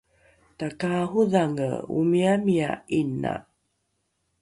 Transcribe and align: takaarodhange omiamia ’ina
takaarodhange 0.57 1.69
omiamia 1.97 2.69
’ina 2.99 3.33